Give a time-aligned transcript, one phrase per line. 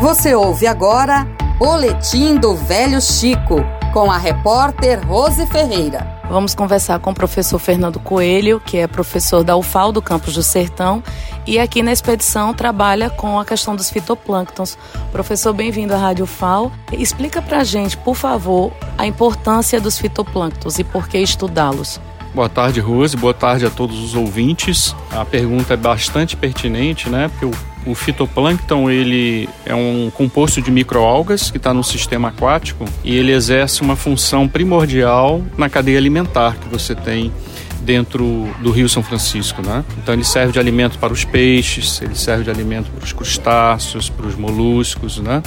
[0.00, 1.26] Você ouve agora
[1.58, 6.20] Boletim do Velho Chico, com a repórter Rose Ferreira.
[6.28, 10.42] Vamos conversar com o professor Fernando Coelho, que é professor da UFAL do Campus do
[10.42, 11.02] Sertão
[11.46, 14.76] e aqui na expedição trabalha com a questão dos fitoplânctons.
[15.10, 16.70] Professor, bem-vindo à Rádio UFAL.
[16.92, 21.98] Explica pra gente, por favor, a importância dos fitoplânctons e por que estudá-los.
[22.34, 23.16] Boa tarde, Rose.
[23.16, 24.94] Boa tarde a todos os ouvintes.
[25.10, 27.28] A pergunta é bastante pertinente, né?
[27.28, 32.84] Porque o, o fitoplâncton ele é um composto de microalgas que está no sistema aquático
[33.04, 37.32] e ele exerce uma função primordial na cadeia alimentar que você tem
[37.80, 39.84] dentro do Rio São Francisco, né?
[39.98, 44.10] Então ele serve de alimento para os peixes, ele serve de alimento para os crustáceos,
[44.10, 45.40] para os moluscos, né?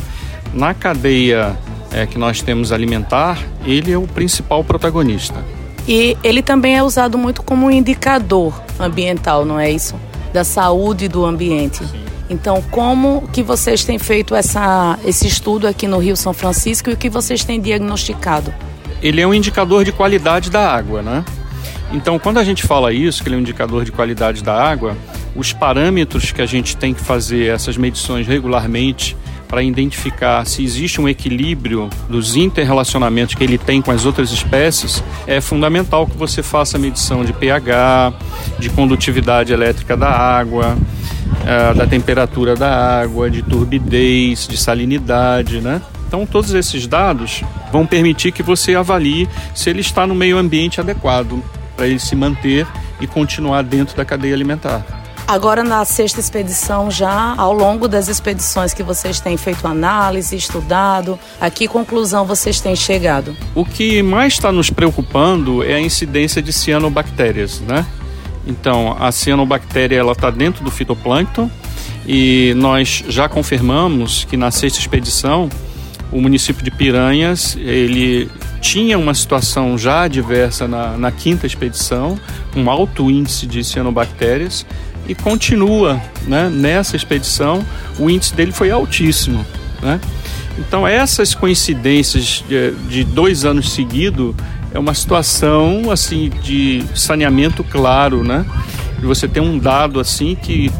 [0.53, 1.57] Na cadeia
[1.91, 5.43] é, que nós temos alimentar, ele é o principal protagonista.
[5.85, 9.95] E ele também é usado muito como indicador ambiental, não é isso?
[10.31, 11.85] Da saúde do ambiente.
[11.85, 12.08] Sim.
[12.29, 16.93] Então, como que vocês têm feito essa, esse estudo aqui no Rio São Francisco e
[16.93, 18.53] o que vocês têm diagnosticado?
[19.01, 21.25] Ele é um indicador de qualidade da água, né?
[21.91, 24.95] Então, quando a gente fala isso, que ele é um indicador de qualidade da água,
[25.35, 29.17] os parâmetros que a gente tem que fazer essas medições regularmente
[29.47, 35.03] para identificar se existe um equilíbrio dos interrelacionamentos que ele tem com as outras espécies,
[35.25, 38.13] é fundamental que você faça a medição de pH,
[38.59, 40.77] de condutividade elétrica da água,
[41.45, 45.81] é, da temperatura da água, de turbidez, de salinidade, né?
[46.07, 50.79] Então, todos esses dados vão permitir que você avalie se ele está no meio ambiente
[50.79, 51.43] adequado
[51.75, 52.65] para ele se manter
[52.99, 54.83] e continuar dentro da cadeia alimentar.
[55.29, 61.19] Agora, na sexta expedição, já ao longo das expedições que vocês têm feito análise, estudado,
[61.39, 63.37] a que conclusão vocês têm chegado?
[63.53, 67.85] O que mais está nos preocupando é a incidência de cianobactérias, né?
[68.49, 71.49] Então, a cianobactéria ela está dentro do fitoplâncton
[72.07, 75.47] e nós já confirmamos que na sexta expedição
[76.11, 78.27] o município de Piranhas ele
[78.59, 82.19] tinha uma situação já adversa na, na quinta expedição,
[82.55, 84.65] um alto índice de cianobactérias
[85.07, 87.63] e continua né, nessa expedição,
[87.99, 89.45] o índice dele foi altíssimo.
[89.79, 90.01] Né?
[90.57, 94.33] Então, essas coincidências de, de dois anos seguidos
[94.73, 98.45] é uma situação assim de saneamento claro, né?
[99.01, 100.71] E você tem um dado assim que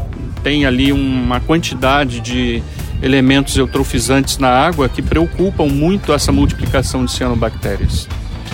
[0.42, 2.62] tem ali uma quantidade de
[3.02, 8.06] elementos eutrofizantes na água que preocupam muito essa multiplicação de cianobactérias.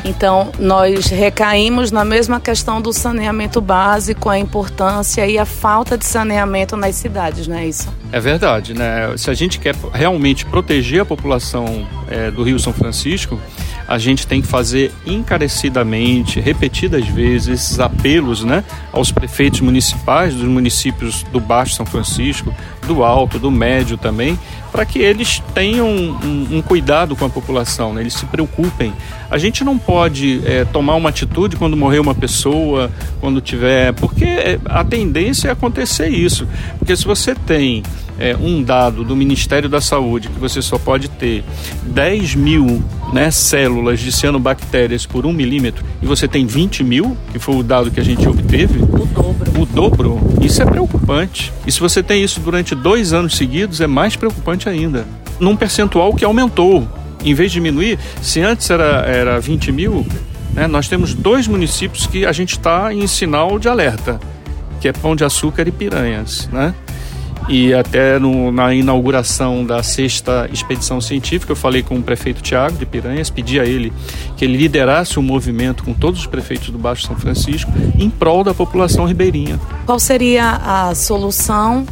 [0.05, 6.05] Então, nós recaímos na mesma questão do saneamento básico, a importância e a falta de
[6.05, 7.89] saneamento nas cidades, não é isso?
[8.13, 9.17] É verdade, né?
[9.17, 13.41] Se a gente quer realmente proteger a população é, do Rio São Francisco,
[13.89, 20.49] a gente tem que fazer encarecidamente, repetidas vezes, esses apelos né, aos prefeitos municipais dos
[20.49, 22.55] municípios do Baixo São Francisco,
[22.87, 24.39] do Alto, do Médio também,
[24.77, 28.93] para que eles tenham um, um, cuidado com a população, né, eles se preocupem.
[29.31, 33.95] A gente não pode é, tomar uma atitude quando morrer uma pessoa, quando tiver.
[33.95, 36.47] Porque é, a tendência é acontecer isso.
[36.79, 37.83] Porque se você tem
[38.19, 41.45] é, um dado do Ministério da Saúde que você só pode ter
[41.83, 42.83] 10 mil
[43.13, 47.63] né, células de cianobactérias por um milímetro e você tem 20 mil, que foi o
[47.63, 49.63] dado que a gente obteve, o dobro.
[49.63, 51.53] O dobro, isso é preocupante.
[51.67, 55.07] E se você tem isso durante dois anos seguidos, é mais preocupante ainda.
[55.39, 56.87] Num percentual que aumentou.
[57.25, 60.07] Em vez de diminuir, se antes era, era 20 mil,
[60.55, 64.21] né, nós temos dois municípios que a gente está em sinal de alerta,
[64.81, 66.75] que é Pão de Açúcar e Piranhas, né?
[67.49, 72.77] E até no, na inauguração da sexta expedição científica, eu falei com o prefeito Tiago
[72.77, 73.93] de Piranhas, pedi a ele
[74.37, 78.11] que ele liderasse o um movimento com todos os prefeitos do Baixo São Francisco em
[78.11, 79.61] prol da população ribeirinha.
[79.85, 81.87] Qual seria a solução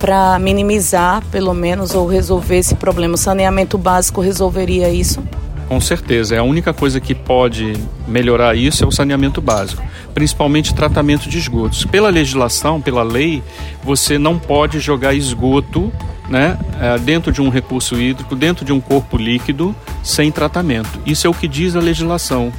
[0.00, 3.14] para minimizar, pelo menos, ou resolver esse problema?
[3.14, 5.22] O saneamento básico resolveria isso?
[5.68, 7.74] Com certeza, é a única coisa que pode
[8.08, 9.80] melhorar isso é o saneamento básico
[10.10, 11.84] principalmente tratamento de esgotos.
[11.84, 13.42] Pela legislação, pela lei,
[13.82, 15.92] você não pode jogar esgoto
[16.28, 20.90] né, é, dentro de um recurso hídrico, dentro de um corpo líquido, sem tratamento.
[21.04, 22.52] Isso é o que diz a legislação.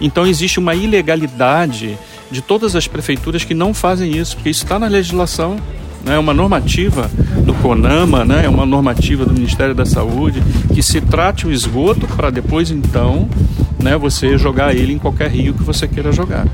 [0.00, 1.98] Então existe uma ilegalidade
[2.30, 5.56] de todas as prefeituras que não fazem isso, porque isso está na legislação,
[6.08, 7.10] né, é uma normativa
[7.44, 10.42] do CONAMA, né, é uma normativa do Ministério da Saúde,
[10.74, 13.28] que se trate o esgoto para depois então
[13.82, 16.46] né, você jogar ele em qualquer rio que você queira jogar.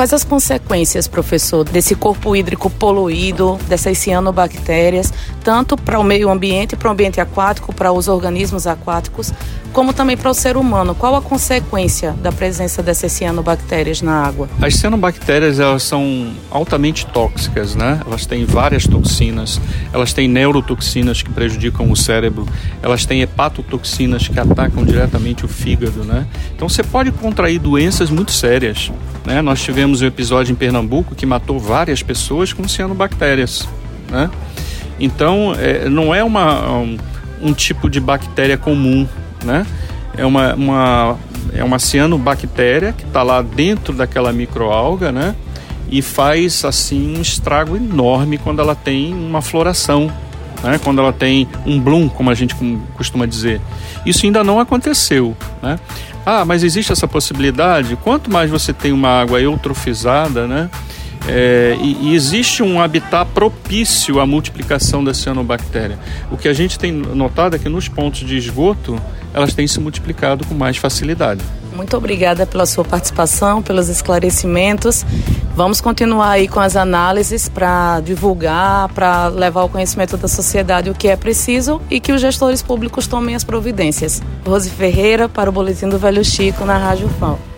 [0.00, 5.12] Quais as consequências, professor, desse corpo hídrico poluído, dessas cianobactérias,
[5.44, 9.30] tanto para o meio ambiente, para o ambiente aquático, para os organismos aquáticos?
[9.72, 10.94] como também para o ser humano.
[10.94, 14.48] Qual a consequência da presença dessas cianobactérias na água?
[14.60, 18.00] As cianobactérias elas são altamente tóxicas, né?
[18.06, 19.60] Elas têm várias toxinas,
[19.92, 22.46] elas têm neurotoxinas que prejudicam o cérebro,
[22.82, 26.26] elas têm hepatotoxinas que atacam diretamente o fígado, né?
[26.54, 28.90] Então você pode contrair doenças muito sérias.
[29.24, 29.42] Né?
[29.42, 33.68] Nós tivemos um episódio em Pernambuco que matou várias pessoas com cianobactérias.
[34.10, 34.30] Né?
[34.98, 36.98] Então, é, não é uma, um,
[37.42, 39.06] um, tipo de bactéria comum,
[39.44, 39.66] né?
[40.16, 41.18] É uma, uma,
[41.54, 45.34] é uma cianobactéria que está lá dentro daquela microalga, né?
[45.90, 50.12] E faz, assim, um estrago enorme quando ela tem uma floração,
[50.62, 50.78] né?
[50.82, 52.54] Quando ela tem um bloom, como a gente
[52.94, 53.60] costuma dizer.
[54.04, 55.78] Isso ainda não aconteceu, né?
[56.32, 57.96] Ah, mas existe essa possibilidade?
[57.96, 60.70] Quanto mais você tem uma água eutrofizada, né?
[61.26, 65.98] É, e, e, existe um habitat propício à multiplicação da cianobactéria.
[66.30, 68.96] O que a gente tem notado é que nos pontos de esgoto
[69.34, 71.42] elas têm se multiplicado com mais facilidade.
[71.74, 75.04] Muito obrigada pela sua participação, pelos esclarecimentos.
[75.54, 80.94] Vamos continuar aí com as análises para divulgar, para levar ao conhecimento da sociedade o
[80.94, 84.22] que é preciso e que os gestores públicos tomem as providências.
[84.46, 87.49] Rose Ferreira para o Boletim do Velho Chico na Rádio FAO.